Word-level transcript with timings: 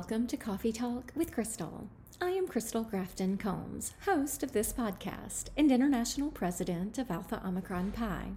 welcome 0.00 0.26
to 0.26 0.34
Coffee 0.34 0.72
Talk 0.72 1.12
with 1.14 1.30
Crystal. 1.30 1.86
I 2.22 2.30
am 2.30 2.48
Crystal 2.48 2.84
Grafton 2.84 3.36
Combs, 3.36 3.92
host 4.06 4.42
of 4.42 4.52
this 4.52 4.72
podcast 4.72 5.48
and 5.58 5.70
international 5.70 6.30
president 6.30 6.96
of 6.96 7.10
Alpha 7.10 7.42
Omicron 7.44 7.92
Pi. 7.92 8.30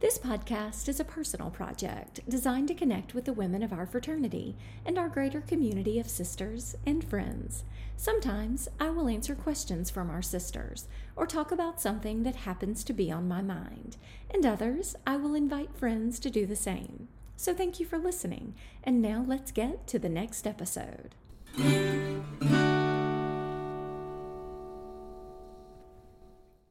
This 0.00 0.18
podcast 0.18 0.88
is 0.88 0.98
a 0.98 1.04
personal 1.04 1.48
project 1.50 2.28
designed 2.28 2.66
to 2.68 2.74
connect 2.74 3.14
with 3.14 3.24
the 3.24 3.32
women 3.32 3.62
of 3.62 3.72
our 3.72 3.86
fraternity 3.86 4.56
and 4.84 4.98
our 4.98 5.08
greater 5.08 5.40
community 5.40 6.00
of 6.00 6.08
sisters 6.08 6.74
and 6.84 7.04
friends. 7.04 7.62
Sometimes 7.96 8.68
I 8.80 8.90
will 8.90 9.06
answer 9.06 9.36
questions 9.36 9.90
from 9.90 10.10
our 10.10 10.22
sisters 10.22 10.88
or 11.14 11.24
talk 11.24 11.52
about 11.52 11.80
something 11.80 12.24
that 12.24 12.34
happens 12.34 12.82
to 12.82 12.92
be 12.92 13.12
on 13.12 13.28
my 13.28 13.42
mind, 13.42 13.96
and 14.28 14.44
others 14.44 14.96
I 15.06 15.18
will 15.18 15.36
invite 15.36 15.78
friends 15.78 16.18
to 16.18 16.30
do 16.30 16.46
the 16.46 16.56
same. 16.56 17.06
So 17.36 17.52
thank 17.54 17.78
you 17.78 17.86
for 17.86 17.98
listening, 17.98 18.54
and 18.82 19.02
now 19.02 19.24
let's 19.26 19.52
get 19.52 19.86
to 19.88 19.98
the 19.98 20.08
next 20.08 20.46
episode. 20.46 21.14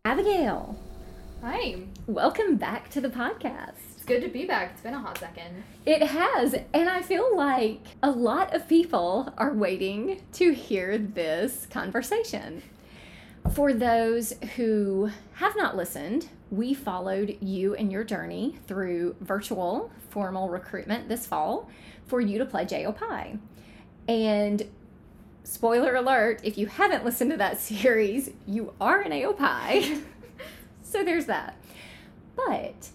Abigail, 0.03 0.77
Hi. 1.41 1.77
welcome 2.07 2.57
back 2.57 2.89
to 2.91 3.01
the 3.01 3.09
podcast. 3.09 3.73
It's 3.95 4.05
good 4.05 4.21
to 4.21 4.27
be 4.27 4.45
back. 4.45 4.71
It's 4.73 4.81
been 4.81 4.93
a 4.93 4.99
hot 4.99 5.17
second. 5.17 5.63
It 5.85 6.03
has, 6.03 6.53
and 6.73 6.89
I 6.89 7.01
feel 7.01 7.35
like 7.35 7.81
a 8.03 8.11
lot 8.11 8.53
of 8.53 8.67
people 8.67 9.33
are 9.37 9.53
waiting 9.53 10.21
to 10.33 10.53
hear 10.53 10.97
this 10.97 11.67
conversation. 11.69 12.61
For 13.53 13.73
those 13.73 14.33
who 14.55 15.11
have 15.35 15.55
not 15.55 15.77
listened, 15.77 16.27
we 16.51 16.73
followed 16.73 17.37
you 17.39 17.73
and 17.75 17.91
your 17.91 18.03
journey 18.03 18.57
through 18.67 19.15
virtual 19.21 19.91
formal 20.09 20.49
recruitment 20.49 21.07
this 21.07 21.25
fall 21.25 21.69
for 22.05 22.19
you 22.19 22.37
to 22.37 22.45
play 22.45 22.65
JOPI. 22.65 23.39
And 24.07 24.69
spoiler 25.43 25.95
alert, 25.95 26.41
if 26.43 26.57
you 26.57 26.67
haven't 26.67 27.05
listened 27.05 27.31
to 27.31 27.37
that 27.37 27.59
series, 27.61 28.31
you 28.45 28.73
are 28.81 29.01
an 29.01 29.11
AOPI. 29.11 30.03
so 30.81 31.03
there's 31.03 31.25
that. 31.25 31.55
But 32.35 32.89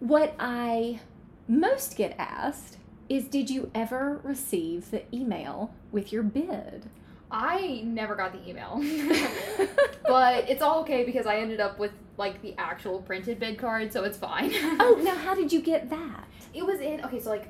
what 0.00 0.34
I 0.38 1.00
most 1.46 1.96
get 1.96 2.14
asked 2.18 2.78
is 3.08 3.24
Did 3.24 3.50
you 3.50 3.70
ever 3.74 4.20
receive 4.22 4.90
the 4.90 5.02
email 5.14 5.74
with 5.92 6.12
your 6.12 6.22
bid? 6.22 6.88
I 7.30 7.82
never 7.84 8.14
got 8.14 8.32
the 8.32 8.48
email. 8.48 8.76
but 10.06 10.48
it's 10.48 10.62
all 10.62 10.80
okay 10.80 11.04
because 11.04 11.26
I 11.26 11.36
ended 11.36 11.60
up 11.60 11.78
with 11.78 11.92
like 12.16 12.40
the 12.42 12.54
actual 12.58 13.00
printed 13.02 13.38
bid 13.38 13.58
card, 13.58 13.92
so 13.92 14.04
it's 14.04 14.18
fine. 14.18 14.52
Oh, 14.80 14.98
now 15.04 15.14
how 15.14 15.34
did 15.34 15.52
you 15.52 15.60
get 15.60 15.90
that? 15.90 16.26
It 16.54 16.64
was 16.64 16.80
in 16.80 17.04
okay, 17.04 17.20
so 17.20 17.30
like 17.30 17.48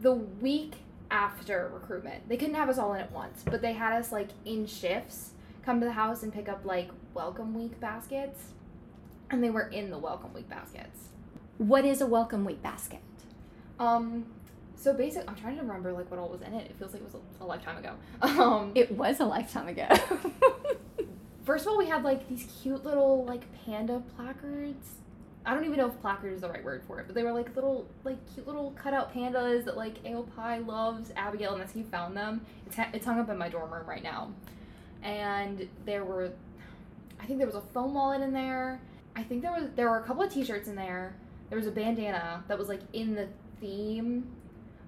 the 0.00 0.14
week 0.14 0.74
after 1.10 1.70
recruitment. 1.72 2.28
They 2.28 2.36
couldn't 2.36 2.54
have 2.54 2.68
us 2.68 2.78
all 2.78 2.94
in 2.94 3.00
at 3.00 3.12
once, 3.12 3.42
but 3.44 3.62
they 3.62 3.72
had 3.72 3.92
us 3.92 4.12
like 4.12 4.28
in 4.44 4.66
shifts 4.66 5.30
come 5.64 5.80
to 5.80 5.86
the 5.86 5.92
house 5.92 6.22
and 6.22 6.32
pick 6.32 6.48
up 6.48 6.64
like 6.64 6.90
welcome 7.14 7.54
week 7.54 7.78
baskets. 7.80 8.40
And 9.30 9.44
they 9.44 9.50
were 9.50 9.68
in 9.68 9.90
the 9.90 9.98
welcome 9.98 10.34
week 10.34 10.48
baskets. 10.48 11.08
What 11.58 11.84
is 11.84 12.00
a 12.00 12.06
welcome 12.06 12.44
week 12.44 12.62
basket? 12.62 13.00
Um 13.78 14.26
so 14.80 14.94
basic 14.94 15.28
I'm 15.28 15.34
trying 15.36 15.56
to 15.56 15.62
remember 15.62 15.92
like 15.92 16.10
what 16.10 16.18
all 16.18 16.30
was 16.30 16.40
in 16.40 16.54
it. 16.54 16.70
It 16.70 16.76
feels 16.78 16.92
like 16.92 17.02
it 17.02 17.04
was 17.04 17.14
a, 17.14 17.44
a 17.44 17.46
lifetime 17.46 17.76
ago. 17.76 17.94
Um 18.22 18.72
It 18.74 18.90
was 18.92 19.20
a 19.20 19.24
lifetime 19.24 19.68
ago. 19.68 19.86
First 21.44 21.66
of 21.66 21.72
all, 21.72 21.78
we 21.78 21.86
had 21.86 22.02
like 22.02 22.28
these 22.28 22.46
cute 22.62 22.84
little 22.84 23.24
like 23.24 23.42
panda 23.64 24.02
placards. 24.16 24.88
I 25.44 25.54
don't 25.54 25.64
even 25.64 25.78
know 25.78 25.88
if 25.88 26.00
placard 26.00 26.32
is 26.32 26.42
the 26.42 26.48
right 26.48 26.62
word 26.64 26.82
for 26.86 27.00
it, 27.00 27.06
but 27.06 27.14
they 27.14 27.22
were 27.22 27.32
like 27.32 27.54
little, 27.56 27.86
like 28.04 28.18
cute 28.34 28.46
little 28.46 28.72
cutout 28.72 29.12
pandas 29.14 29.64
that 29.64 29.76
like 29.76 30.02
AOPI 30.04 30.66
loves. 30.66 31.10
Abigail 31.16 31.52
and 31.52 31.60
Nessie 31.60 31.82
found 31.82 32.16
them. 32.16 32.42
It's 32.66 32.76
ha- 32.76 32.90
it's 32.92 33.06
hung 33.06 33.18
up 33.18 33.28
in 33.30 33.38
my 33.38 33.48
dorm 33.48 33.72
room 33.72 33.86
right 33.86 34.02
now, 34.02 34.32
and 35.02 35.66
there 35.86 36.04
were, 36.04 36.30
I 37.18 37.24
think 37.24 37.38
there 37.38 37.46
was 37.46 37.56
a 37.56 37.62
foam 37.72 37.94
wallet 37.94 38.20
in 38.20 38.32
there. 38.32 38.80
I 39.16 39.22
think 39.22 39.42
there 39.42 39.52
was 39.52 39.70
there 39.76 39.88
were 39.90 39.98
a 39.98 40.02
couple 40.04 40.22
of 40.22 40.32
T-shirts 40.32 40.68
in 40.68 40.76
there. 40.76 41.14
There 41.48 41.58
was 41.58 41.66
a 41.66 41.72
bandana 41.72 42.44
that 42.48 42.58
was 42.58 42.68
like 42.68 42.82
in 42.92 43.14
the 43.14 43.26
theme 43.60 44.24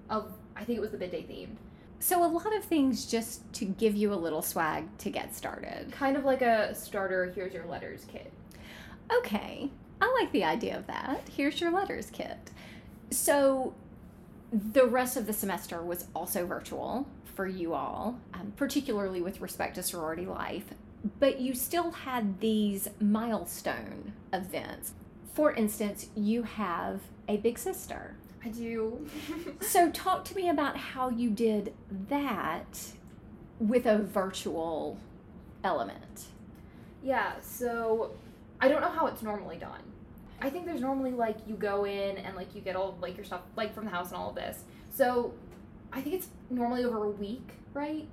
of 0.09 0.31
I 0.55 0.63
think 0.63 0.77
it 0.77 0.81
was 0.81 0.91
the 0.91 0.97
midday 0.97 1.23
theme. 1.23 1.57
so, 1.99 2.23
a 2.23 2.27
lot 2.27 2.55
of 2.55 2.63
things 2.63 3.05
just 3.05 3.51
to 3.53 3.65
give 3.65 3.95
you 3.95 4.13
a 4.13 4.15
little 4.15 4.41
swag 4.41 4.85
to 4.99 5.09
get 5.09 5.35
started. 5.35 5.91
Kind 5.91 6.17
of 6.17 6.25
like 6.25 6.41
a 6.41 6.75
starter. 6.75 7.31
Here's 7.35 7.53
your 7.53 7.65
letters 7.65 8.05
kit. 8.07 8.31
Okay, 9.11 9.69
I 10.01 10.17
like 10.19 10.31
the 10.31 10.43
idea 10.43 10.77
of 10.77 10.87
that. 10.87 11.21
Here's 11.35 11.59
your 11.59 11.71
letters 11.71 12.09
kit. 12.11 12.51
So, 13.09 13.73
the 14.51 14.85
rest 14.85 15.17
of 15.17 15.25
the 15.27 15.33
semester 15.33 15.81
was 15.81 16.07
also 16.15 16.45
virtual 16.45 17.07
for 17.35 17.47
you 17.47 17.73
all, 17.73 18.19
um, 18.33 18.53
particularly 18.55 19.21
with 19.21 19.41
respect 19.41 19.75
to 19.75 19.83
sorority 19.83 20.25
life, 20.25 20.65
but 21.19 21.39
you 21.39 21.53
still 21.53 21.91
had 21.91 22.39
these 22.39 22.89
milestone 22.99 24.13
events. 24.31 24.93
For 25.33 25.51
instance, 25.53 26.09
you 26.15 26.43
have 26.43 27.01
a 27.27 27.37
big 27.37 27.57
sister. 27.57 28.15
I 28.43 28.49
do. 28.49 29.05
So, 29.61 29.89
talk 29.91 30.25
to 30.25 30.35
me 30.35 30.49
about 30.49 30.77
how 30.77 31.09
you 31.09 31.29
did 31.29 31.73
that 32.09 32.79
with 33.59 33.85
a 33.85 33.97
virtual 33.97 34.97
element. 35.63 36.25
Yeah, 37.01 37.33
so 37.41 38.11
I 38.59 38.67
don't 38.67 38.81
know 38.81 38.89
how 38.89 39.07
it's 39.07 39.21
normally 39.21 39.57
done. 39.57 39.81
I 40.41 40.49
think 40.49 40.65
there's 40.65 40.81
normally 40.81 41.11
like 41.11 41.37
you 41.47 41.55
go 41.55 41.85
in 41.85 42.17
and 42.17 42.35
like 42.35 42.53
you 42.53 42.61
get 42.61 42.75
all 42.75 42.97
like 43.01 43.15
your 43.15 43.25
stuff 43.25 43.41
like 43.55 43.73
from 43.73 43.85
the 43.85 43.91
house 43.91 44.07
and 44.09 44.17
all 44.17 44.29
of 44.29 44.35
this. 44.35 44.63
So 44.89 45.33
I 45.91 46.01
think 46.01 46.15
it's 46.15 46.27
normally 46.49 46.83
over 46.83 47.03
a 47.05 47.09
week, 47.09 47.47
right? 47.73 48.07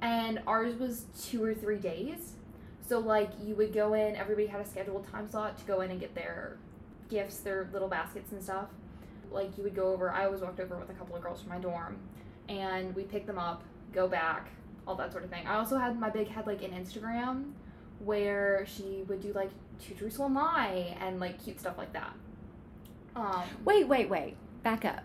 And 0.00 0.40
ours 0.46 0.74
was 0.78 1.04
two 1.20 1.44
or 1.44 1.54
three 1.54 1.78
days. 1.78 2.32
So 2.88 2.98
like 2.98 3.30
you 3.44 3.54
would 3.54 3.72
go 3.72 3.94
in, 3.94 4.16
everybody 4.16 4.48
had 4.48 4.60
a 4.60 4.64
scheduled 4.66 5.06
time 5.12 5.28
slot 5.28 5.58
to 5.58 5.64
go 5.64 5.80
in 5.80 5.92
and 5.92 6.00
get 6.00 6.14
their 6.14 6.56
gifts, 7.08 7.38
their 7.38 7.68
little 7.72 7.88
baskets 7.88 8.32
and 8.32 8.42
stuff. 8.42 8.68
Like 9.30 9.56
you 9.56 9.64
would 9.64 9.74
go 9.74 9.92
over, 9.92 10.10
I 10.10 10.24
always 10.26 10.40
walked 10.40 10.60
over 10.60 10.76
with 10.76 10.90
a 10.90 10.94
couple 10.94 11.16
of 11.16 11.22
girls 11.22 11.40
from 11.40 11.50
my 11.50 11.58
dorm 11.58 11.98
and 12.48 12.94
we 12.94 13.04
pick 13.04 13.26
them 13.26 13.38
up, 13.38 13.62
go 13.92 14.08
back, 14.08 14.48
all 14.86 14.94
that 14.96 15.12
sort 15.12 15.24
of 15.24 15.30
thing. 15.30 15.46
I 15.46 15.56
also 15.56 15.78
had 15.78 15.98
my 15.98 16.10
big 16.10 16.28
had 16.28 16.46
like 16.46 16.62
an 16.62 16.70
Instagram 16.72 17.52
where 18.00 18.64
she 18.66 19.04
would 19.08 19.20
do 19.20 19.32
like 19.32 19.50
to 19.86 19.94
Jerusalem 19.94 20.34
Lie 20.34 20.96
and 21.00 21.20
like 21.20 21.42
cute 21.42 21.60
stuff 21.60 21.78
like 21.78 21.92
that. 21.92 22.12
Um, 23.16 23.42
Wait, 23.64 23.86
wait, 23.88 24.08
wait. 24.08 24.36
Back 24.62 24.84
up. 24.84 25.02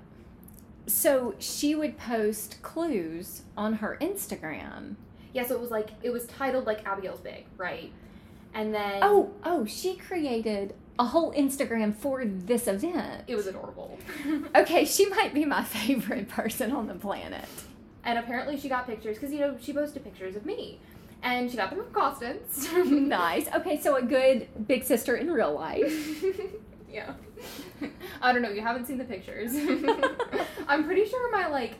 So 0.87 1.33
she 1.39 1.73
would 1.75 1.97
post 1.97 2.61
clues 2.61 3.43
on 3.57 3.73
her 3.75 3.97
Instagram. 3.99 4.95
yeah, 5.33 5.45
so 5.45 5.55
it 5.55 5.61
was 5.61 5.71
like 5.71 5.89
it 6.03 6.11
was 6.11 6.25
titled 6.27 6.65
like 6.65 6.85
Abigail's 6.85 7.19
Big, 7.19 7.45
right? 7.57 7.91
And 8.53 8.73
then 8.73 8.99
Oh, 9.01 9.31
oh, 9.43 9.65
she 9.65 9.95
created 9.97 10.73
a 10.97 11.05
whole 11.05 11.33
Instagram 11.33 11.93
for 11.93 12.23
this 12.25 12.67
event. 12.67 13.23
it 13.27 13.35
was 13.35 13.47
adorable. 13.47 13.97
Okay, 14.55 14.85
she 14.85 15.07
might 15.09 15.33
be 15.33 15.45
my 15.45 15.63
favorite 15.63 16.29
person 16.29 16.71
on 16.71 16.87
the 16.87 16.95
planet. 16.95 17.45
and 18.03 18.17
apparently 18.19 18.57
she 18.57 18.69
got 18.69 18.85
pictures 18.87 19.17
because 19.17 19.33
you 19.33 19.39
know 19.39 19.57
she 19.61 19.73
posted 19.73 20.03
pictures 20.03 20.35
of 20.35 20.45
me, 20.45 20.79
and 21.23 21.49
she 21.51 21.57
got 21.57 21.69
them 21.71 21.79
from 21.83 21.91
Constance. 21.93 22.67
nice. 22.85 23.47
Okay, 23.53 23.79
so 23.79 23.95
a 23.97 24.01
good 24.01 24.47
big 24.67 24.83
sister 24.83 25.15
in 25.15 25.31
real 25.31 25.53
life. 25.53 26.23
yeah. 26.91 27.13
I 28.21 28.31
don't 28.31 28.41
know. 28.41 28.49
You 28.51 28.61
haven't 28.61 28.85
seen 28.85 28.97
the 28.97 29.03
pictures. 29.03 29.51
I'm 30.67 30.85
pretty 30.85 31.05
sure 31.05 31.31
my 31.31 31.47
like 31.47 31.73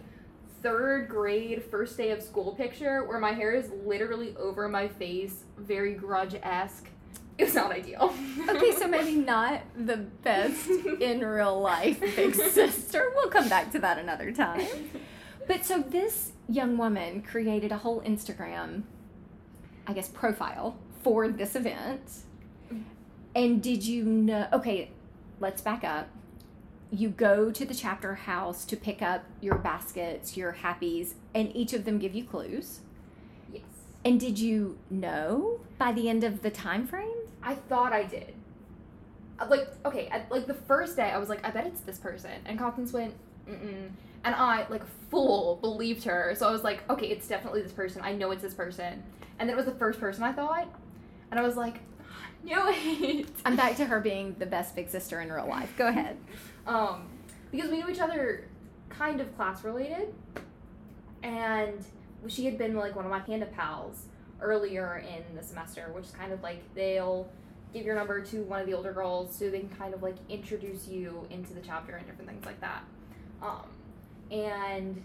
third 0.61 1.07
grade 1.07 1.63
first 1.71 1.95
day 1.95 2.09
of 2.11 2.21
school 2.21 2.53
picture 2.55 3.03
where 3.05 3.19
my 3.19 3.31
hair 3.31 3.53
is 3.53 3.69
literally 3.85 4.35
over 4.37 4.67
my 4.67 4.87
face, 4.87 5.43
very 5.57 5.93
grudge 5.93 6.35
esque. 6.43 6.87
It 7.37 7.45
was 7.45 7.53
not 7.55 7.71
ideal. 7.71 8.13
Okay, 8.49 8.71
so 8.71 8.87
maybe 8.95 9.15
not 9.15 9.61
the 9.77 9.97
best 9.97 10.69
in 10.69 11.19
real 11.19 11.59
life 11.59 11.99
big 12.15 12.33
sister. 12.53 13.11
We'll 13.15 13.29
come 13.29 13.49
back 13.49 13.71
to 13.73 13.79
that 13.79 13.97
another 13.97 14.31
time. 14.31 14.65
But 15.47 15.65
so 15.65 15.79
this 15.81 16.31
young 16.47 16.77
woman 16.77 17.21
created 17.21 17.71
a 17.71 17.77
whole 17.77 18.01
Instagram, 18.01 18.83
I 19.85 19.93
guess, 19.93 20.07
profile 20.07 20.77
for 21.03 21.27
this 21.27 21.55
event. 21.55 22.23
And 23.35 23.61
did 23.61 23.83
you 23.85 24.05
know? 24.05 24.47
Okay, 24.53 24.91
let's 25.41 25.61
back 25.61 25.83
up. 25.83 26.07
You 26.91 27.09
go 27.09 27.51
to 27.51 27.65
the 27.65 27.73
chapter 27.75 28.15
house 28.15 28.63
to 28.65 28.77
pick 28.77 29.01
up 29.01 29.25
your 29.41 29.55
baskets, 29.55 30.37
your 30.37 30.53
happies, 30.63 31.15
and 31.33 31.53
each 31.53 31.73
of 31.73 31.83
them 31.83 31.99
give 31.99 32.15
you 32.15 32.23
clues. 32.23 32.79
yes. 33.51 33.63
And 34.05 34.19
did 34.19 34.39
you 34.39 34.77
know 34.89 35.59
by 35.77 35.91
the 35.91 36.07
end 36.07 36.23
of 36.23 36.41
the 36.43 36.49
time 36.49 36.87
frame? 36.87 37.11
I 37.45 37.55
thought 37.55 37.93
I 37.93 38.03
did. 38.03 38.33
Uh, 39.39 39.47
Like, 39.49 39.67
okay, 39.85 40.07
at, 40.07 40.29
like 40.31 40.47
the 40.47 40.53
first 40.53 40.95
day, 40.97 41.11
I 41.11 41.17
was 41.17 41.29
like, 41.29 41.45
I 41.45 41.51
bet 41.51 41.65
it's 41.67 41.81
this 41.81 41.97
person. 41.99 42.31
And 42.45 42.57
Constance 42.59 42.91
went, 42.91 43.13
mm-mm. 43.49 43.89
And 44.23 44.33
I, 44.35 44.65
like, 44.69 44.83
full 45.11 45.57
believed 45.57 46.03
her. 46.05 46.33
So 46.35 46.47
I 46.47 46.51
was 46.51 46.63
like, 46.63 46.89
okay, 46.89 47.07
it's 47.07 47.27
definitely 47.27 47.61
this 47.61 47.71
person. 47.71 48.01
I 48.03 48.13
know 48.13 48.31
it's 48.31 48.41
this 48.41 48.55
person. 48.55 49.03
And 49.37 49.47
then 49.47 49.55
it 49.55 49.57
was 49.57 49.65
the 49.67 49.79
first 49.79 49.99
person 49.99 50.23
I 50.23 50.31
thought. 50.33 50.67
And 51.29 51.39
I 51.39 51.43
was 51.43 51.55
like, 51.55 51.75
I 52.01 52.43
knew 52.43 52.57
it. 53.19 53.27
I'm 53.45 53.55
back 53.55 53.75
to 53.77 53.85
her 53.85 53.99
being 53.99 54.35
the 54.39 54.45
best 54.47 54.75
big 54.75 54.89
sister 54.89 55.21
in 55.21 55.31
real 55.31 55.47
life. 55.47 55.73
Go 55.77 55.87
ahead. 55.87 56.17
Um, 56.67 57.03
because 57.51 57.69
we 57.69 57.77
knew 57.77 57.89
each 57.89 57.99
other 57.99 58.45
kind 58.89 59.21
of 59.21 59.35
class 59.35 59.63
related. 59.63 60.11
and 61.21 61.85
she 62.27 62.45
had 62.45 62.57
been 62.57 62.75
like 62.75 62.95
one 62.95 63.05
of 63.05 63.11
my 63.11 63.19
panda 63.19 63.45
pals 63.45 64.05
earlier 64.41 65.03
in 65.07 65.35
the 65.35 65.43
semester, 65.43 65.91
which 65.93 66.05
is 66.05 66.11
kind 66.11 66.31
of 66.31 66.41
like 66.43 66.61
they'll 66.75 67.27
give 67.73 67.85
your 67.85 67.95
number 67.95 68.21
to 68.21 68.43
one 68.43 68.61
of 68.61 68.67
the 68.67 68.73
older 68.73 68.93
girls 68.93 69.35
so 69.35 69.49
they 69.49 69.59
can 69.59 69.69
kind 69.69 69.93
of 69.93 70.01
like 70.01 70.15
introduce 70.29 70.87
you 70.87 71.27
into 71.29 71.53
the 71.53 71.61
chapter 71.61 71.95
and 71.95 72.05
different 72.07 72.29
things 72.29 72.45
like 72.45 72.59
that. 72.61 72.83
Um, 73.41 73.65
and 74.31 75.03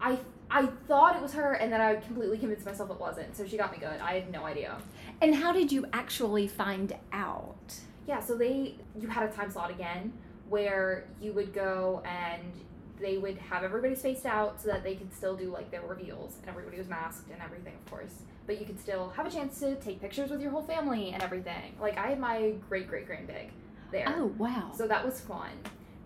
I 0.00 0.18
I 0.50 0.66
thought 0.88 1.16
it 1.16 1.22
was 1.22 1.32
her, 1.34 1.54
and 1.54 1.72
then 1.72 1.80
I 1.80 1.96
completely 1.96 2.38
convinced 2.38 2.66
myself 2.66 2.90
it 2.90 2.98
wasn't. 2.98 3.36
So 3.36 3.46
she 3.46 3.56
got 3.56 3.72
me 3.72 3.78
good. 3.78 4.00
I 4.00 4.14
had 4.14 4.32
no 4.32 4.44
idea. 4.44 4.78
And 5.20 5.34
how 5.34 5.52
did 5.52 5.70
you 5.70 5.86
actually 5.92 6.48
find 6.48 6.94
out? 7.12 7.74
Yeah, 8.06 8.20
so 8.20 8.36
they 8.36 8.74
you 8.98 9.08
had 9.08 9.28
a 9.28 9.32
time 9.32 9.50
slot 9.50 9.70
again 9.70 10.12
where 10.48 11.06
you 11.20 11.32
would 11.32 11.52
go 11.52 12.02
and 12.04 12.52
they 13.00 13.16
would 13.18 13.36
have 13.38 13.64
everybody 13.64 13.94
spaced 13.94 14.26
out 14.26 14.60
so 14.60 14.68
that 14.68 14.82
they 14.82 14.94
could 14.94 15.12
still 15.14 15.34
do 15.36 15.50
like 15.50 15.70
their 15.70 15.82
reveals 15.82 16.36
and 16.40 16.48
everybody 16.48 16.76
was 16.78 16.88
masked 16.88 17.30
and 17.30 17.40
everything 17.42 17.74
of 17.74 17.90
course 17.90 18.14
but 18.46 18.58
you 18.60 18.66
could 18.66 18.78
still 18.80 19.10
have 19.16 19.26
a 19.26 19.30
chance 19.30 19.58
to 19.60 19.74
take 19.76 20.00
pictures 20.00 20.30
with 20.30 20.40
your 20.40 20.50
whole 20.50 20.62
family 20.62 21.10
and 21.12 21.22
everything 21.22 21.74
like 21.80 21.96
i 21.98 22.08
had 22.08 22.18
my 22.20 22.52
great 22.68 22.88
great 22.88 23.06
grand 23.06 23.26
big 23.26 23.50
there 23.92 24.04
Oh, 24.18 24.26
wow. 24.38 24.70
so 24.76 24.86
that 24.86 25.04
was 25.04 25.20
fun 25.20 25.50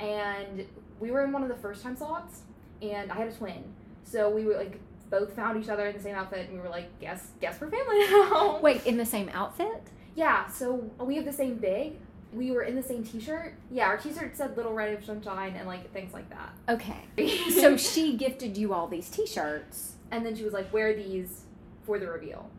and 0.00 0.64
we 1.00 1.10
were 1.10 1.24
in 1.24 1.32
one 1.32 1.42
of 1.42 1.48
the 1.48 1.56
first 1.56 1.82
time 1.82 1.96
slots 1.96 2.42
and 2.82 3.10
i 3.12 3.16
had 3.16 3.28
a 3.28 3.32
twin 3.32 3.62
so 4.04 4.30
we 4.30 4.44
were 4.44 4.54
like 4.56 4.78
both 5.10 5.34
found 5.34 5.62
each 5.62 5.68
other 5.68 5.86
in 5.86 5.96
the 5.96 6.02
same 6.02 6.14
outfit 6.14 6.48
and 6.48 6.56
we 6.56 6.62
were 6.62 6.68
like 6.70 6.86
guess 7.00 7.28
guess 7.40 7.60
we're 7.60 7.70
family 7.70 7.98
now 8.10 8.58
Wait, 8.60 8.84
in 8.86 8.96
the 8.96 9.06
same 9.06 9.28
outfit? 9.30 9.82
yeah, 10.16 10.46
so 10.48 10.88
we 11.00 11.16
have 11.16 11.24
the 11.24 11.32
same 11.32 11.56
big. 11.56 11.94
We 12.34 12.50
were 12.50 12.62
in 12.62 12.74
the 12.74 12.82
same 12.82 13.04
T-shirt. 13.04 13.54
Yeah, 13.70 13.86
our 13.86 13.96
T-shirt 13.96 14.36
said 14.36 14.56
"Little 14.56 14.72
Red 14.72 14.92
of 14.92 15.04
Sunshine" 15.04 15.54
and 15.56 15.66
like 15.68 15.92
things 15.92 16.12
like 16.12 16.28
that. 16.30 16.52
Okay. 16.68 17.04
So 17.60 17.76
she 17.76 18.16
gifted 18.16 18.56
you 18.56 18.74
all 18.74 18.88
these 18.88 19.08
t 19.08 19.26
shirts. 19.26 19.94
and 20.10 20.24
then 20.26 20.34
she 20.36 20.42
was 20.44 20.52
like, 20.52 20.72
"Wear 20.72 20.94
these 20.94 21.42
for 21.84 21.98
the 21.98 22.06
reveal." 22.08 22.50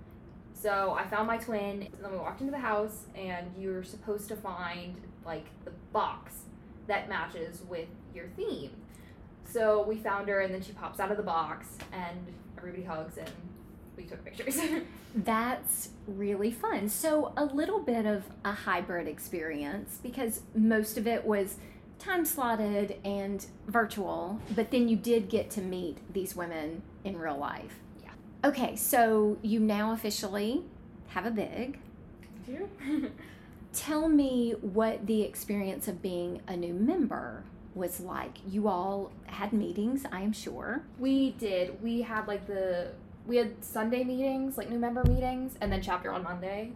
So 0.54 0.96
I 0.98 1.06
found 1.06 1.28
my 1.28 1.38
twin, 1.38 1.84
and 1.84 1.94
then 2.02 2.12
we 2.12 2.18
walked 2.18 2.40
into 2.42 2.52
the 2.52 2.60
house, 2.60 3.06
and 3.16 3.48
you're 3.58 3.84
supposed 3.84 4.28
to 4.30 4.36
find 4.36 4.96
like 5.26 5.46
the 5.66 5.72
box 5.92 6.34
that 6.88 7.10
matches 7.10 7.62
with 7.70 7.90
your 8.14 8.28
theme. 8.36 8.72
So 9.44 9.84
we 9.88 9.98
found 9.98 10.28
her, 10.30 10.40
and 10.40 10.54
then 10.54 10.62
she 10.62 10.72
pops 10.72 11.00
out 11.00 11.12
of 11.12 11.18
the 11.18 11.24
box, 11.24 11.68
and 11.92 12.18
everybody 12.58 12.84
hugs, 12.84 13.18
and 13.18 13.30
we 13.96 14.04
took 14.04 14.24
pictures. 14.24 14.60
That's 15.16 15.90
really 16.08 16.52
fun. 16.52 16.90
So, 16.90 17.34
a 17.38 17.46
little 17.46 17.80
bit 17.80 18.06
of 18.06 18.24
a 18.44 18.52
hybrid 18.52 19.08
experience 19.08 20.00
because 20.04 20.42
most 20.54 20.98
of 20.98 21.08
it 21.08 21.26
was 21.26 21.58
time 22.00 22.26
slotted 22.26 22.98
and 23.06 23.46
virtual, 23.68 24.40
but 24.54 24.72
then 24.72 24.88
you 24.88 24.96
did 24.96 25.30
get 25.30 25.50
to 25.52 25.62
meet 25.62 25.98
these 26.14 26.36
women 26.36 26.82
in 27.04 27.18
real 27.18 27.38
life. 27.38 27.80
Yeah. 28.04 28.12
Okay, 28.44 28.76
so 28.76 29.38
you 29.42 29.60
now 29.60 29.94
officially 29.94 30.64
have 31.08 31.26
a 31.26 31.32
big. 31.32 31.80
Tell 33.74 34.08
me 34.08 34.52
what 34.62 35.08
the 35.08 35.24
experience 35.24 35.88
of 35.88 36.02
being 36.02 36.42
a 36.48 36.56
new 36.56 36.74
member 36.74 37.44
was 37.74 38.00
like. 38.00 38.38
You 38.48 38.68
all 38.68 39.12
had 39.26 39.52
meetings, 39.52 40.06
I 40.12 40.22
am 40.22 40.32
sure. 40.32 40.82
We 40.98 41.32
did. 41.32 41.82
We 41.84 42.02
had 42.02 42.28
like 42.28 42.48
the 42.48 42.92
we 43.28 43.38
had 43.38 43.64
Sunday 43.64 44.04
meetings, 44.04 44.58
like 44.58 44.70
new 44.70 44.80
member 44.80 45.04
meetings, 45.04 45.56
and 45.62 45.72
then 45.72 45.82
chapter 45.82 46.12
on 46.12 46.24
Monday. 46.24 46.72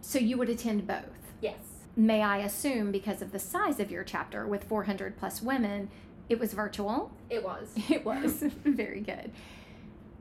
So, 0.00 0.18
you 0.18 0.36
would 0.36 0.48
attend 0.50 0.86
both. 0.86 1.04
Yes. 1.40 1.56
may 1.96 2.22
I 2.22 2.38
assume, 2.38 2.90
because 2.92 3.22
of 3.22 3.32
the 3.32 3.38
size 3.38 3.78
of 3.80 3.90
your 3.90 4.04
chapter 4.04 4.46
with 4.46 4.64
400 4.64 5.16
plus 5.18 5.40
women, 5.42 5.88
it 6.28 6.38
was 6.38 6.52
virtual. 6.52 7.12
It 7.30 7.42
was. 7.44 7.74
It 7.90 8.04
was 8.04 8.42
very 8.64 9.00
good. 9.00 9.30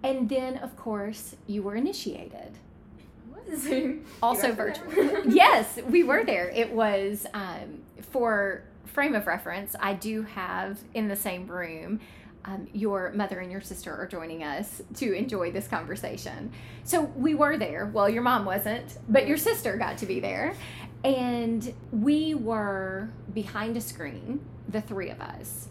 And 0.03 0.27
then, 0.29 0.57
of 0.57 0.75
course, 0.75 1.35
you 1.47 1.63
were 1.63 1.75
initiated. 1.75 2.57
was. 3.33 3.65
Also 4.21 4.51
virtual. 4.51 4.91
yes, 5.27 5.79
we 5.89 6.03
were 6.03 6.23
there. 6.31 6.49
It 6.49 6.71
was, 6.73 7.25
um, 7.33 7.83
for 8.11 8.63
frame 8.85 9.15
of 9.15 9.25
reference, 9.27 9.75
I 9.79 9.93
do 9.93 10.23
have 10.23 10.79
in 10.93 11.07
the 11.07 11.15
same 11.15 11.47
room. 11.47 11.99
Um, 12.45 12.67
your 12.73 13.13
mother 13.13 13.39
and 13.39 13.49
your 13.49 13.61
sister 13.61 13.95
are 13.95 14.05
joining 14.05 14.43
us 14.43 14.81
to 14.95 15.13
enjoy 15.13 15.51
this 15.51 15.67
conversation. 15.67 16.51
So 16.83 17.03
we 17.15 17.35
were 17.35 17.57
there. 17.57 17.85
Well, 17.85 18.09
your 18.09 18.21
mom 18.21 18.43
wasn't, 18.43 18.97
but 19.07 19.27
your 19.27 19.37
sister 19.37 19.77
got 19.77 19.97
to 19.99 20.05
be 20.05 20.19
there. 20.19 20.53
And 21.05 21.73
we 21.91 22.33
were 22.35 23.09
behind 23.33 23.77
a 23.77 23.81
screen, 23.81 24.41
the 24.67 24.81
three 24.81 25.09
of 25.09 25.21
us, 25.21 25.69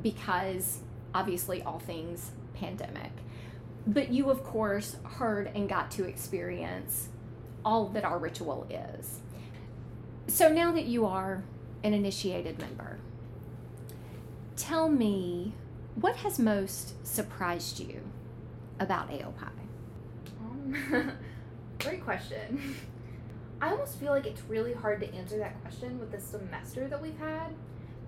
because 0.00 0.78
obviously 1.12 1.62
all 1.62 1.80
things 1.80 2.30
pandemic. 2.54 3.10
But 3.86 4.10
you, 4.10 4.30
of 4.30 4.44
course, 4.44 4.96
heard 5.02 5.50
and 5.54 5.68
got 5.68 5.90
to 5.92 6.04
experience 6.04 7.08
all 7.64 7.88
that 7.88 8.04
our 8.04 8.18
ritual 8.18 8.66
is. 8.70 9.20
So 10.28 10.48
now 10.48 10.70
that 10.72 10.84
you 10.84 11.04
are 11.04 11.42
an 11.82 11.94
initiated 11.94 12.60
member, 12.60 12.98
tell 14.56 14.88
me 14.88 15.54
what 15.94 16.16
has 16.16 16.38
most 16.38 17.04
surprised 17.06 17.80
you 17.80 18.00
about 18.80 19.10
AOPI? 19.10 19.50
Um, 20.40 21.12
great 21.78 22.02
question. 22.02 22.76
I 23.60 23.70
almost 23.70 23.98
feel 23.98 24.10
like 24.10 24.26
it's 24.26 24.42
really 24.48 24.72
hard 24.72 25.00
to 25.00 25.14
answer 25.14 25.38
that 25.38 25.60
question 25.62 26.00
with 26.00 26.10
the 26.10 26.20
semester 26.20 26.88
that 26.88 27.00
we've 27.00 27.18
had 27.18 27.54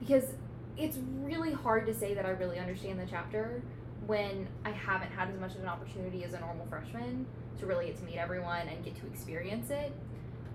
because 0.00 0.34
it's 0.76 0.98
really 1.20 1.52
hard 1.52 1.86
to 1.86 1.94
say 1.94 2.14
that 2.14 2.26
I 2.26 2.30
really 2.30 2.58
understand 2.58 2.98
the 2.98 3.06
chapter 3.08 3.62
when 4.06 4.48
I 4.64 4.70
haven't 4.70 5.12
had 5.12 5.28
as 5.28 5.38
much 5.38 5.54
of 5.54 5.60
an 5.60 5.68
opportunity 5.68 6.24
as 6.24 6.34
a 6.34 6.40
normal 6.40 6.66
freshman 6.66 7.26
to 7.58 7.66
really 7.66 7.86
get 7.86 7.96
to 7.98 8.04
meet 8.04 8.16
everyone 8.16 8.68
and 8.68 8.84
get 8.84 8.96
to 8.96 9.06
experience 9.06 9.70
it. 9.70 9.92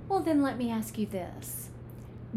Well, 0.08 0.20
then 0.20 0.42
let 0.42 0.58
me 0.58 0.70
ask 0.72 0.98
you 0.98 1.06
this. 1.06 1.70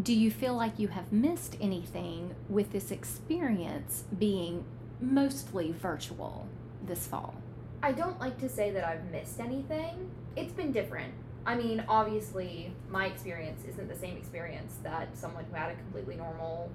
Do 0.00 0.14
you 0.14 0.30
feel 0.30 0.54
like 0.54 0.78
you 0.78 0.88
have 0.88 1.12
missed 1.12 1.56
anything 1.60 2.34
with 2.48 2.72
this 2.72 2.90
experience 2.90 4.04
being 4.18 4.64
mostly 5.02 5.72
virtual 5.72 6.46
this 6.86 7.06
fall? 7.06 7.34
I 7.82 7.92
don't 7.92 8.18
like 8.20 8.38
to 8.40 8.48
say 8.48 8.70
that 8.70 8.84
I've 8.84 9.04
missed 9.10 9.40
anything. 9.40 10.10
It's 10.36 10.52
been 10.52 10.72
different. 10.72 11.12
I 11.44 11.56
mean, 11.56 11.84
obviously, 11.88 12.72
my 12.88 13.06
experience 13.06 13.64
isn't 13.68 13.88
the 13.88 13.96
same 13.96 14.16
experience 14.16 14.76
that 14.84 15.16
someone 15.16 15.44
who 15.44 15.56
had 15.56 15.72
a 15.72 15.74
completely 15.74 16.14
normal, 16.14 16.70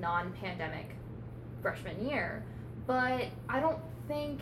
non 0.00 0.32
pandemic 0.32 0.96
freshman 1.60 2.08
year. 2.08 2.42
But 2.86 3.26
I 3.48 3.60
don't 3.60 3.80
think 4.08 4.40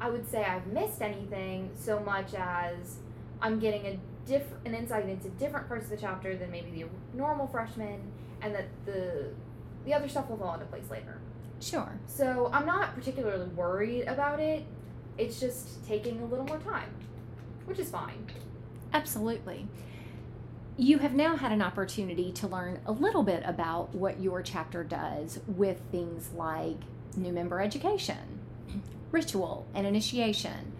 I 0.00 0.08
would 0.08 0.28
say 0.30 0.44
I've 0.44 0.66
missed 0.68 1.02
anything 1.02 1.70
so 1.78 2.00
much 2.00 2.32
as 2.34 2.96
I'm 3.42 3.58
getting 3.58 3.86
a 3.86 3.98
diff- 4.26 4.54
an 4.64 4.74
insight 4.74 5.08
into 5.08 5.28
different 5.30 5.68
parts 5.68 5.84
of 5.84 5.90
the 5.90 5.96
chapter 5.98 6.36
than 6.36 6.50
maybe 6.50 6.70
the 6.70 6.88
normal 7.16 7.46
freshman, 7.46 8.00
and 8.40 8.54
that 8.54 8.66
the 8.86 9.28
the 9.84 9.92
other 9.92 10.08
stuff 10.08 10.28
will 10.30 10.38
fall 10.38 10.54
into 10.54 10.66
place 10.66 10.90
later. 10.90 11.18
Sure. 11.60 11.92
So 12.06 12.50
I'm 12.52 12.66
not 12.66 12.94
particularly 12.94 13.48
worried 13.48 14.04
about 14.06 14.40
it. 14.40 14.64
It's 15.18 15.38
just 15.38 15.86
taking 15.86 16.20
a 16.20 16.24
little 16.24 16.46
more 16.46 16.58
time, 16.58 16.88
which 17.66 17.78
is 17.78 17.90
fine. 17.90 18.26
Absolutely. 18.92 19.68
You 20.76 20.98
have 20.98 21.12
now 21.14 21.36
had 21.36 21.52
an 21.52 21.60
opportunity 21.60 22.32
to 22.32 22.46
learn 22.46 22.80
a 22.86 22.92
little 22.92 23.22
bit 23.22 23.42
about 23.44 23.94
what 23.94 24.20
your 24.20 24.42
chapter 24.42 24.82
does 24.82 25.38
with 25.46 25.78
things 25.92 26.30
like 26.34 26.78
new 27.16 27.32
member 27.32 27.60
education, 27.60 28.40
ritual 29.10 29.66
and 29.74 29.86
initiation, 29.86 30.72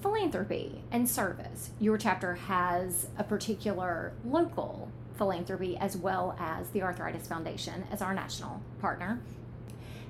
philanthropy 0.00 0.82
and 0.90 1.08
service. 1.08 1.70
Your 1.78 1.98
chapter 1.98 2.34
has 2.34 3.08
a 3.18 3.24
particular 3.24 4.14
local 4.24 4.90
philanthropy 5.16 5.76
as 5.76 5.96
well 5.96 6.34
as 6.38 6.70
the 6.70 6.82
Arthritis 6.82 7.26
Foundation 7.26 7.84
as 7.92 8.00
our 8.00 8.14
national 8.14 8.62
partner. 8.80 9.20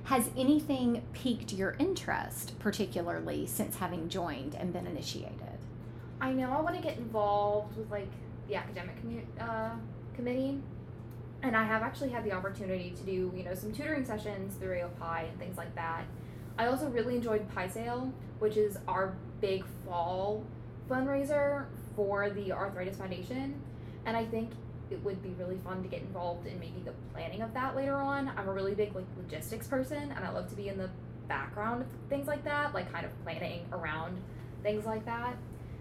Has 0.05 0.31
anything 0.37 1.03
piqued 1.13 1.53
your 1.53 1.77
interest, 1.79 2.59
particularly 2.59 3.47
since 3.47 3.77
having 3.77 4.09
joined 4.09 4.55
and 4.55 4.73
been 4.73 4.87
initiated? 4.87 5.59
I 6.21 6.33
know 6.33 6.51
I 6.51 6.61
want 6.61 6.77
to 6.77 6.83
get 6.83 6.99
involved 6.99 7.77
with 7.77 7.91
like 7.91 8.11
the 8.49 8.57
academic 8.57 9.01
commu- 9.03 9.41
uh, 9.41 9.71
committee, 10.15 10.61
and 11.43 11.57
I 11.57 11.65
have 11.65 11.83
actually 11.83 12.11
had 12.11 12.25
the 12.25 12.33
opportunity 12.33 12.93
to 12.97 13.03
do 13.05 13.33
you 13.37 13.45
know 13.45 13.55
some 13.55 13.73
tutoring 13.73 14.05
sessions 14.05 14.55
through 14.57 14.77
AOPI 14.77 15.29
and 15.29 15.39
things 15.39 15.57
like 15.57 15.75
that. 15.77 16.05
I 16.59 16.67
also 16.67 16.89
really 16.89 17.17
enjoyed 17.17 17.49
Pie 17.55 17.69
Sale, 17.69 18.13
which 18.41 18.57
is 18.57 18.77
our 18.89 19.15
big 19.41 19.65
fall 19.87 20.45
fundraiser 20.91 21.67
for 21.95 22.29
the 22.31 22.53
Arthritis 22.53 22.97
Foundation, 22.97 23.55
and 24.05 24.17
I 24.17 24.25
think 24.25 24.51
it 24.93 25.03
would 25.05 25.23
be 25.23 25.31
really 25.39 25.59
fun 25.65 25.83
to 25.83 25.89
get 25.89 26.03
involved 26.03 26.47
in 26.47 26.59
maybe 26.61 26.83
the 26.85 26.93
planning 27.13 27.43
of 27.43 27.53
that 27.55 27.75
later 27.75 27.97
on. 27.97 28.31
I'm 28.37 28.49
a 28.49 28.53
really 28.53 28.75
big 28.75 28.95
like 28.95 29.07
logistics 29.17 29.67
person, 29.67 30.13
and 30.15 30.25
I 30.25 30.31
love 30.31 30.49
to 30.51 30.55
be 30.55 30.69
in 30.69 30.79
the 30.79 30.91
background 31.29 31.83
of 31.83 31.89
things 32.09 32.27
like 32.27 32.45
that, 32.45 32.75
like 32.75 32.93
kind 32.93 33.07
of 33.07 33.25
planning 33.25 33.67
around 33.73 34.21
things 34.63 34.85
like 34.85 35.05
that. 35.07 35.37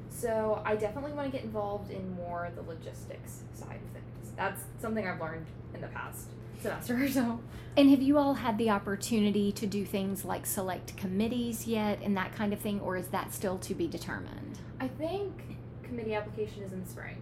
So 0.10 0.62
I 0.66 0.76
definitely 0.76 1.14
want 1.14 1.32
to 1.32 1.38
get 1.38 1.46
involved 1.46 1.92
in 1.92 2.14
more 2.16 2.52
the 2.56 2.62
logistics 2.64 3.44
side 3.54 3.80
of 3.86 3.94
things. 3.94 4.32
That's 4.36 4.64
something 4.80 5.08
I've 5.08 5.20
learned 5.20 5.46
in 5.74 5.82
the 5.82 5.88
past 5.88 6.28
semester 6.62 7.04
or 7.04 7.08
so. 7.08 7.40
And 7.78 7.90
have 7.90 8.02
you 8.02 8.18
all 8.18 8.36
had 8.36 8.58
the 8.58 8.70
opportunity 8.70 9.52
to 9.54 9.66
do 9.66 9.86
things 9.86 10.26
like 10.26 10.46
select 10.46 10.98
committees 10.98 11.68
yet 11.68 12.00
and 12.04 12.16
that 12.18 12.36
kind 12.36 12.54
of 12.54 12.60
thing, 12.60 12.80
or 12.82 12.98
is 12.98 13.08
that 13.08 13.34
still 13.34 13.58
to 13.60 13.74
be 13.74 13.88
determined? 13.88 14.60
I 14.80 14.88
think 14.88 15.58
committee 15.84 16.14
application 16.14 16.64
is 16.64 16.74
in 16.74 16.86
spring. 16.86 17.18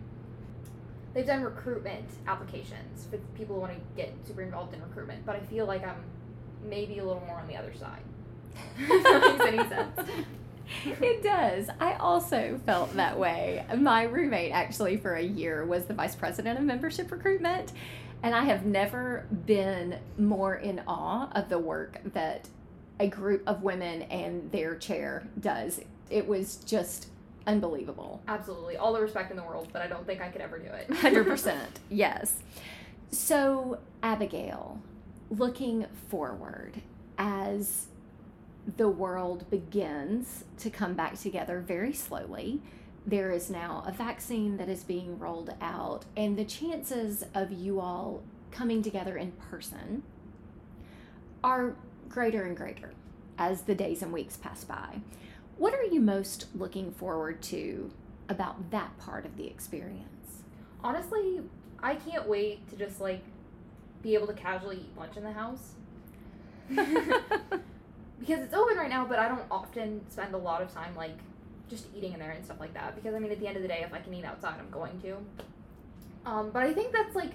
They've 1.20 1.28
done 1.28 1.44
recruitment 1.44 2.10
applications 2.28 3.06
for 3.12 3.18
people 3.38 3.56
who 3.56 3.60
want 3.60 3.74
to 3.74 3.80
get 4.02 4.14
super 4.26 4.42
involved 4.42 4.74
in 4.74 4.82
recruitment, 4.82 5.26
but 5.26 5.36
I 5.36 5.42
feel 5.42 5.66
like 5.66 5.86
I'm 5.86 6.02
maybe 6.64 7.00
a 7.00 7.04
little 7.04 7.22
more 7.28 7.40
on 7.40 7.48
the 7.50 7.58
other 7.58 7.74
side. 7.74 8.00
makes 8.80 9.46
any 9.46 9.68
sense. 9.68 10.00
It 11.02 11.22
does. 11.22 11.68
I 11.82 11.96
also 11.96 12.62
felt 12.66 12.94
that 12.94 13.20
way. 13.20 13.66
My 13.76 14.04
roommate, 14.04 14.54
actually, 14.54 14.96
for 14.96 15.16
a 15.16 15.22
year, 15.22 15.66
was 15.66 15.86
the 15.86 15.94
vice 15.94 16.16
president 16.16 16.58
of 16.58 16.64
membership 16.64 17.12
recruitment. 17.12 17.74
And 18.24 18.34
I 18.34 18.44
have 18.44 18.66
never 18.66 19.26
been 19.46 19.98
more 20.18 20.56
in 20.56 20.82
awe 20.88 21.32
of 21.34 21.50
the 21.50 21.60
work 21.60 22.00
that 22.14 22.48
a 22.98 23.08
group 23.08 23.44
of 23.46 23.62
women 23.62 24.04
and 24.04 24.50
their 24.54 24.76
chair 24.76 25.28
does. 25.42 25.82
It 26.10 26.28
was 26.30 26.58
just 26.58 27.08
unbelievable. 27.50 28.22
Absolutely. 28.28 28.78
All 28.78 28.94
the 28.94 29.02
respect 29.02 29.32
in 29.32 29.38
the 29.38 29.44
world, 29.44 29.70
but 29.74 29.82
I 29.82 29.88
don't 29.88 30.06
think 30.06 30.22
I 30.22 30.30
could 30.30 30.42
ever 30.42 30.60
do 30.60 30.70
it. 30.70 30.88
100%. 30.90 31.58
yes. 31.90 32.44
So, 33.12 33.80
Abigail, 34.04 34.82
looking 35.32 35.88
forward 36.10 36.82
as 37.18 37.88
the 38.78 38.88
world 38.90 39.50
begins 39.50 40.44
to 40.60 40.70
come 40.70 40.94
back 40.94 41.20
together 41.20 41.60
very 41.60 41.94
slowly, 41.94 42.62
there 43.06 43.32
is 43.32 43.50
now 43.50 43.84
a 43.88 43.92
vaccine 43.92 44.58
that 44.58 44.70
is 44.70 44.84
being 44.84 45.18
rolled 45.18 45.54
out, 45.62 46.06
and 46.16 46.38
the 46.38 46.46
chances 46.46 47.26
of 47.34 47.52
you 47.52 47.80
all 47.80 48.22
coming 48.52 48.84
together 48.84 49.18
in 49.18 49.32
person 49.32 50.04
are 51.44 51.76
greater 52.08 52.44
and 52.44 52.56
greater 52.56 52.92
as 53.38 53.64
the 53.64 53.74
days 53.74 54.02
and 54.04 54.12
weeks 54.14 54.38
pass 54.38 54.64
by. 54.64 55.02
What 55.60 55.74
are 55.74 55.84
you 55.84 56.00
most 56.00 56.46
looking 56.56 56.94
forward 56.94 57.42
to 57.44 57.92
about 58.30 58.72
that 58.72 58.98
part 58.98 59.26
of 59.26 59.36
the 59.36 59.46
experience? 59.46 60.44
Honestly, 60.82 61.42
I 61.84 61.96
can't 61.96 62.26
wait 62.30 62.66
to 62.70 62.78
just 62.78 63.02
like 63.02 63.22
be 64.02 64.14
able 64.14 64.28
to 64.28 64.34
casually 64.34 64.78
eat 64.78 64.98
lunch 64.98 65.18
in 65.18 65.24
the 65.24 65.34
house. 65.34 65.74
because 66.70 68.40
it's 68.40 68.54
open 68.54 68.78
right 68.78 68.90
now, 68.90 69.06
but 69.06 69.20
I 69.20 69.28
don't 69.28 69.44
often 69.52 70.00
spend 70.10 70.34
a 70.34 70.38
lot 70.38 70.62
of 70.62 70.74
time 70.74 70.96
like 70.96 71.18
just 71.70 71.88
eating 71.94 72.14
in 72.14 72.20
there 72.20 72.32
and 72.32 72.46
stuff 72.46 72.62
like 72.62 72.74
that. 72.76 72.96
Because 72.96 73.14
I 73.14 73.20
mean, 73.20 73.34
at 73.34 73.42
the 73.42 73.48
end 73.48 73.58
of 73.58 73.62
the 73.62 73.68
day, 73.68 73.82
if 73.86 73.94
I 73.94 74.00
can 74.00 74.14
eat 74.14 74.24
outside, 74.24 74.56
I'm 74.58 74.70
going 74.70 75.02
to. 75.02 75.18
Um, 76.26 76.52
but 76.52 76.64
I 76.64 76.74
think 76.74 76.94
that's 76.94 77.18
like 77.18 77.34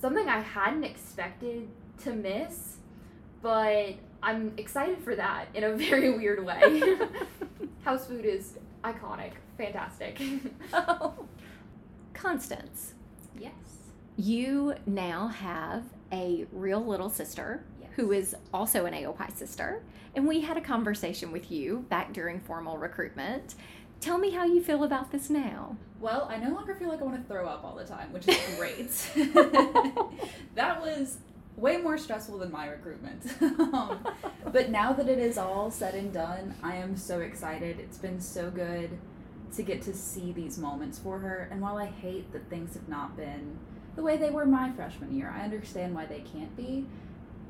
something 0.00 0.28
I 0.28 0.40
hadn't 0.40 0.82
expected 0.82 1.68
to 2.02 2.12
miss, 2.12 2.78
but 3.40 3.94
I'm 4.20 4.52
excited 4.56 4.98
for 5.04 5.14
that 5.14 5.46
in 5.54 5.62
a 5.62 5.72
very 5.76 6.10
weird 6.10 6.44
way. 6.44 6.96
House 7.92 8.06
food 8.06 8.24
is 8.24 8.56
iconic, 8.84 9.32
fantastic. 9.58 10.18
oh. 10.72 11.12
Constance, 12.14 12.94
yes. 13.38 13.52
you 14.16 14.72
now 14.86 15.28
have 15.28 15.84
a 16.10 16.46
real 16.52 16.82
little 16.82 17.10
sister 17.10 17.64
Yes. 17.82 17.90
who 17.96 18.12
is 18.12 18.34
also 18.54 18.86
an 18.86 18.94
AOPI 18.94 19.36
sister, 19.36 19.82
and 20.16 20.26
we 20.26 20.40
had 20.40 20.56
a 20.56 20.62
conversation 20.62 21.32
with 21.32 21.50
you 21.52 21.84
back 21.90 22.14
during 22.14 22.40
formal 22.40 22.78
recruitment. 22.78 23.56
Tell 24.00 24.16
me 24.16 24.30
how 24.30 24.46
you 24.46 24.62
feel 24.62 24.84
about 24.84 25.12
this 25.12 25.28
now. 25.28 25.76
Well, 26.00 26.26
I 26.30 26.38
no 26.38 26.54
longer 26.54 26.74
feel 26.74 26.88
like 26.88 27.02
I 27.02 27.04
want 27.04 27.16
to 27.20 27.28
throw 27.30 27.46
up 27.46 27.62
all 27.62 27.74
the 27.76 27.84
time, 27.84 28.10
which 28.10 28.26
is 28.26 28.38
great. 28.56 28.88
that 30.54 30.80
was 30.80 31.18
way 31.56 31.76
more 31.76 31.98
stressful 31.98 32.38
than 32.38 32.50
my 32.50 32.66
recruitment. 32.66 33.22
um, 33.74 34.06
but 34.52 34.70
now 34.70 34.92
that 34.92 35.08
it 35.08 35.18
is 35.18 35.38
all 35.38 35.70
said 35.70 35.94
and 35.94 36.12
done, 36.12 36.54
I 36.62 36.76
am 36.76 36.96
so 36.96 37.20
excited. 37.20 37.78
It's 37.78 37.98
been 37.98 38.20
so 38.20 38.50
good 38.50 38.98
to 39.54 39.62
get 39.62 39.82
to 39.82 39.94
see 39.94 40.32
these 40.32 40.58
moments 40.58 40.98
for 40.98 41.18
her. 41.18 41.48
And 41.50 41.60
while 41.60 41.76
I 41.76 41.86
hate 41.86 42.32
that 42.32 42.48
things 42.48 42.74
have 42.74 42.88
not 42.88 43.16
been 43.16 43.58
the 43.96 44.02
way 44.02 44.16
they 44.16 44.30
were 44.30 44.46
my 44.46 44.72
freshman 44.72 45.14
year, 45.14 45.32
I 45.36 45.42
understand 45.42 45.94
why 45.94 46.06
they 46.06 46.20
can't 46.20 46.56
be. 46.56 46.86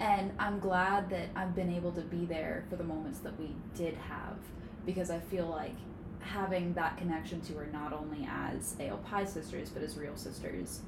And 0.00 0.32
I'm 0.38 0.58
glad 0.58 1.10
that 1.10 1.28
I've 1.36 1.54
been 1.54 1.72
able 1.72 1.92
to 1.92 2.00
be 2.00 2.24
there 2.24 2.64
for 2.68 2.76
the 2.76 2.84
moments 2.84 3.20
that 3.20 3.38
we 3.38 3.54
did 3.76 3.94
have 3.94 4.36
because 4.84 5.10
I 5.10 5.20
feel 5.20 5.46
like 5.46 5.76
having 6.18 6.72
that 6.74 6.96
connection 6.96 7.40
to 7.42 7.54
her 7.54 7.68
not 7.72 7.92
only 7.92 8.28
as 8.30 8.76
AO 8.80 8.96
Pi 8.96 9.24
sisters 9.24 9.68
but 9.68 9.82
as 9.82 9.96
real 9.96 10.16
sisters 10.16 10.80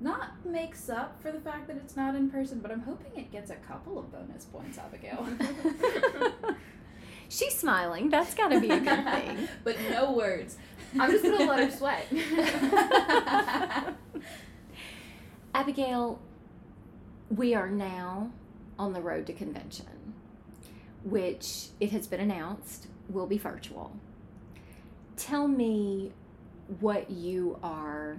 not 0.00 0.44
makes 0.44 0.88
up 0.88 1.20
for 1.22 1.30
the 1.30 1.40
fact 1.40 1.66
that 1.68 1.76
it's 1.76 1.96
not 1.96 2.14
in 2.14 2.30
person, 2.30 2.58
but 2.60 2.70
I'm 2.70 2.82
hoping 2.82 3.12
it 3.16 3.30
gets 3.32 3.50
a 3.50 3.56
couple 3.56 3.98
of 3.98 4.10
bonus 4.12 4.44
points, 4.44 4.78
Abigail. 4.78 5.26
She's 7.28 7.54
smiling. 7.58 8.10
That's 8.10 8.34
got 8.34 8.48
to 8.48 8.60
be 8.60 8.70
a 8.70 8.80
good 8.80 9.04
thing. 9.12 9.48
but 9.64 9.76
no 9.90 10.12
words. 10.12 10.58
I'm 10.98 11.10
just 11.10 11.24
gonna 11.24 11.44
let 11.44 11.70
her 11.70 11.76
sweat. 11.76 12.06
Abigail, 15.54 16.20
we 17.30 17.54
are 17.54 17.68
now 17.68 18.30
on 18.78 18.92
the 18.92 19.00
road 19.00 19.26
to 19.26 19.32
convention, 19.32 20.14
which 21.04 21.68
it 21.80 21.90
has 21.90 22.06
been 22.06 22.20
announced 22.20 22.88
will 23.08 23.26
be 23.26 23.38
virtual. 23.38 23.92
Tell 25.16 25.48
me 25.48 26.12
what 26.80 27.10
you 27.10 27.58
are 27.62 28.18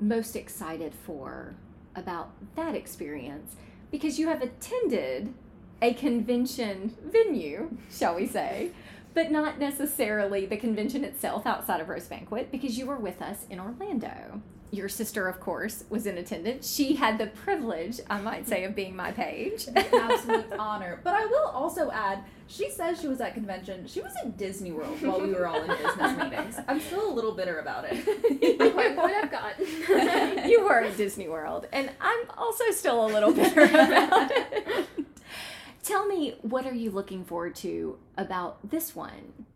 most 0.00 0.36
excited 0.36 0.94
for 0.94 1.54
about 1.94 2.30
that 2.56 2.74
experience 2.74 3.56
because 3.90 4.18
you 4.18 4.28
have 4.28 4.42
attended 4.42 5.34
a 5.82 5.94
convention 5.94 6.96
venue, 7.04 7.76
shall 7.90 8.14
we 8.14 8.26
say, 8.26 8.70
but 9.14 9.30
not 9.30 9.58
necessarily 9.58 10.46
the 10.46 10.56
convention 10.56 11.04
itself 11.04 11.46
outside 11.46 11.80
of 11.80 11.88
Rose 11.88 12.06
Banquet 12.06 12.50
because 12.52 12.78
you 12.78 12.86
were 12.86 12.96
with 12.96 13.20
us 13.20 13.46
in 13.50 13.58
Orlando. 13.58 14.40
Your 14.72 14.88
sister, 14.88 15.26
of 15.26 15.40
course, 15.40 15.82
was 15.90 16.06
in 16.06 16.16
attendance. 16.16 16.70
She 16.72 16.94
had 16.94 17.18
the 17.18 17.26
privilege, 17.26 18.00
I 18.08 18.20
might 18.20 18.46
say, 18.46 18.62
of 18.64 18.76
being 18.76 18.94
my 18.94 19.10
page. 19.10 19.66
An 19.66 19.76
absolute 19.92 20.52
honor. 20.58 21.00
But 21.02 21.14
I 21.14 21.26
will 21.26 21.48
also 21.48 21.90
add, 21.90 22.22
she 22.46 22.70
says 22.70 23.00
she 23.00 23.08
was 23.08 23.20
at 23.20 23.34
convention. 23.34 23.88
She 23.88 24.00
was 24.00 24.12
at 24.22 24.38
Disney 24.38 24.70
World 24.70 25.02
while 25.02 25.20
we 25.20 25.32
were 25.32 25.48
all 25.48 25.60
in 25.60 25.66
business 25.68 26.16
meetings. 26.22 26.56
I'm 26.68 26.78
still 26.80 27.10
a 27.10 27.12
little 27.12 27.32
bitter 27.32 27.58
about 27.58 27.84
it. 27.88 28.58
I'm 28.60 28.72
quite 28.72 28.90
enjoyed 28.92 29.10
Epcot. 29.30 30.48
you 30.48 30.62
were 30.64 30.84
at 30.84 30.96
Disney 30.96 31.28
World, 31.28 31.66
and 31.72 31.90
I'm 32.00 32.30
also 32.38 32.70
still 32.70 33.06
a 33.06 33.08
little 33.08 33.32
bitter 33.32 33.62
about 33.62 34.30
it. 34.32 34.86
Tell 35.82 36.06
me, 36.06 36.36
what 36.42 36.64
are 36.66 36.74
you 36.74 36.92
looking 36.92 37.24
forward 37.24 37.56
to 37.56 37.98
about 38.16 38.70
this 38.70 38.94
one? 38.94 39.46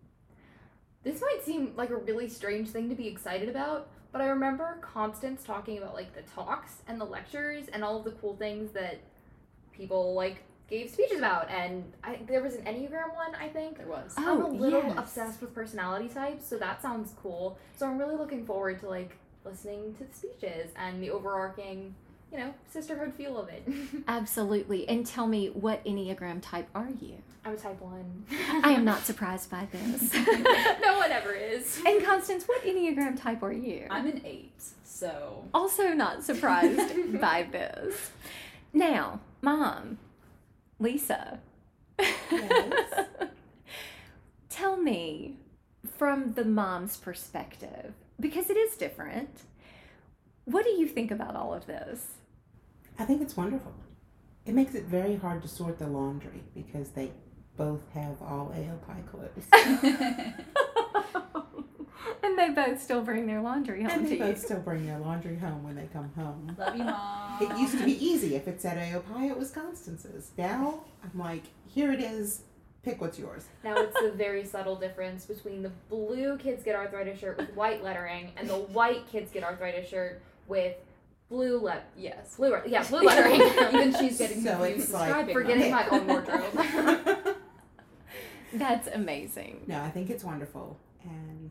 This 1.05 1.21
might 1.21 1.45
seem 1.45 1.73
like 1.77 1.91
a 1.91 1.97
really 1.97 2.29
strange 2.29 2.71
thing 2.71 2.89
to 2.89 2.95
be 2.97 3.07
excited 3.07 3.49
about, 3.49 3.89
but 4.15 4.23
I 4.23 4.29
remember 4.29 4.79
Constance 4.81 5.43
talking 5.43 5.77
about 5.77 5.93
like 5.95 6.15
the 6.15 6.23
talks 6.23 6.75
and 6.87 7.01
the 7.01 7.05
lectures 7.05 7.67
and 7.73 7.83
all 7.83 7.99
of 7.99 8.05
the 8.05 8.13
cool 8.13 8.37
things 8.37 8.71
that 8.71 9.01
people 9.73 10.15
like 10.15 10.45
gave 10.71 10.89
speeches 10.89 11.19
about. 11.19 11.51
And 11.51 11.83
I, 12.05 12.21
there 12.29 12.41
was 12.41 12.55
an 12.55 12.65
Enneagram 12.65 13.13
one, 13.15 13.35
I 13.39 13.49
think. 13.49 13.79
There 13.79 13.89
was. 13.89 14.15
Oh, 14.17 14.23
I'm 14.23 14.41
a 14.41 14.47
Oh, 14.47 14.51
little 14.51 14.83
yes. 14.85 14.95
obsessed 14.99 15.41
with 15.41 15.53
personality 15.53 16.09
types, 16.09 16.47
so 16.49 16.57
that 16.59 16.81
sounds 16.81 17.13
cool. 17.21 17.59
So 17.77 17.87
I'm 17.87 17.99
really 17.99 18.15
looking 18.17 18.47
forward 18.47 18.79
to 18.81 18.89
like 18.89 19.17
listening 19.45 19.95
to 19.97 20.05
the 20.05 20.15
speeches 20.15 20.71
and 20.77 21.03
the 21.03 21.11
overarching, 21.11 21.95
you 22.35 22.41
know, 22.41 22.53
sisterhood 22.69 23.15
feel 23.15 23.39
of 23.39 23.49
it. 23.49 23.63
Absolutely. 24.09 24.89
And 24.89 25.07
tell 25.07 25.29
me, 25.29 25.51
what 25.51 25.85
Enneagram 25.85 26.41
type 26.43 26.69
are 26.75 26.89
you? 27.01 27.15
I'm 27.45 27.53
a 27.55 27.57
type 27.57 27.81
one. 27.81 28.25
I 28.65 28.73
am 28.73 28.85
not 28.85 29.01
surprised 29.07 29.51
by 29.51 29.69
this. 29.71 30.13
no 30.83 30.97
one 30.99 31.13
ever 31.13 31.33
is. 31.33 31.81
and 31.87 32.05
Constance, 32.05 32.45
what 32.47 32.63
Enneagram 32.65 33.21
type 33.21 33.43
are 33.45 33.53
you? 33.53 33.87
I'm 33.89 34.07
an 34.09 34.21
eight, 34.25 34.61
so 34.83 35.45
also 35.55 35.91
not 35.93 36.25
surprised 36.25 37.21
by 37.21 37.47
this. 37.53 38.11
Now, 38.73 39.21
Mom, 39.41 39.99
Lisa, 40.81 41.39
Yes? 42.01 43.07
tell 44.49 44.77
me 44.77 45.37
from 45.97 46.33
the 46.33 46.45
mom's 46.45 46.97
perspective, 46.97 47.93
because 48.19 48.51
it 48.51 48.57
is 48.57 48.77
different, 48.77 49.43
what 50.47 50.65
do 50.65 50.71
you 50.71 50.89
think 50.89 51.13
about 51.13 51.37
all 51.37 51.55
of 51.55 51.67
this? 51.67 52.07
I 52.99 53.05
think 53.05 53.23
it's 53.23 53.37
wonderful. 53.37 53.73
It 54.47 54.55
makes 54.55 54.75
it 54.75 54.85
very 54.85 55.17
hard 55.17 55.43
to 55.43 55.49
sort 55.49 55.79
the 55.79 55.87
laundry 55.87 56.43
because 56.55 56.91
they 56.91 57.13
both 57.57 57.81
have 57.95 58.21
all 58.21 58.53
AOPI 58.55 59.11
clothes. 59.11 59.47
and 62.23 62.39
they 62.39 62.51
both 62.51 62.83
still 62.83 63.03
bring 63.03 63.27
their 63.27 63.41
laundry 63.41 63.83
home 63.83 63.93
and 63.93 64.03
to 64.05 64.11
they 64.11 64.17
you. 64.17 64.33
both 64.33 64.45
still 64.45 64.61
bring 64.61 64.87
their 64.87 64.99
laundry 64.99 65.37
home 65.37 65.63
when 65.63 65.77
they 65.77 65.89
come 65.93 66.11
home. 66.17 66.55
love 66.59 66.77
you, 66.77 66.85
mom. 66.85 67.43
It 67.43 67.59
used 67.59 67.79
to 67.79 67.85
be 67.85 68.05
easy. 68.05 68.35
If 68.35 68.49
it's 68.49 68.65
at 68.65 68.77
AOPI, 68.77 69.31
it 69.31 69.39
was 69.39 69.51
Constance's. 69.51 70.33
Now, 70.37 70.81
I'm 71.03 71.19
like, 71.19 71.45
here 71.67 71.93
it 71.93 72.01
is, 72.01 72.43
Pick 72.85 73.01
what's 73.01 73.19
yours. 73.19 73.47
Now 73.65 73.77
it's 73.79 73.97
a 74.03 74.11
very 74.11 74.45
subtle 74.45 74.77
difference 74.77 75.25
between 75.25 75.63
the 75.63 75.71
blue 75.89 76.37
kids 76.37 76.63
get 76.63 76.77
arthritis 76.77 77.19
shirt 77.19 77.39
with 77.39 77.55
white 77.55 77.83
lettering 77.83 78.33
and 78.37 78.47
the 78.47 78.59
white 78.59 79.07
kids 79.11 79.31
get 79.31 79.43
arthritis 79.43 79.89
shirt 79.89 80.21
with 80.49 80.77
blue 81.35 81.59
let 81.59 81.91
Yes. 81.97 82.37
blue 82.37 82.57
yeah 82.67 82.85
blue 82.85 83.01
lettering. 83.11 83.41
Even 83.75 83.95
she's 83.99 84.19
getting 84.19 84.41
So 84.43 84.57
confused 84.57 84.93
like- 84.93 85.33
Forgetting 85.33 85.71
my 85.73 85.89
own 85.91 86.07
wardrobe. 86.07 87.37
That's 88.53 88.87
amazing. 88.89 89.63
no, 89.67 89.83
I 89.83 89.91
think 89.91 90.11
it's 90.11 90.23
wonderful, 90.23 90.79
and 91.03 91.51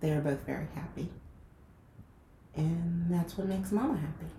they're 0.00 0.22
both 0.22 0.40
very 0.46 0.66
happy, 0.74 1.10
and 2.56 3.04
that's 3.10 3.36
what 3.36 3.48
makes 3.48 3.70
Mama 3.70 3.98
happy. 3.98 4.32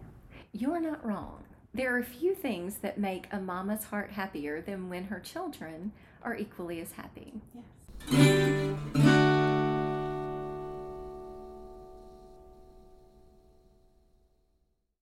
You're 0.53 0.79
not 0.81 1.05
wrong. 1.05 1.43
There 1.75 1.95
are 1.95 2.01
few 2.01 2.33
things 2.33 2.77
that 2.77 2.97
make 2.97 3.27
a 3.31 3.39
mama's 3.39 3.83
heart 3.83 4.09
happier 4.09 4.59
than 4.61 4.89
when 4.89 5.03
her 5.03 5.19
children 5.19 5.91
are 6.23 6.35
equally 6.35 6.81
as 6.81 6.93
happy. 6.93 7.33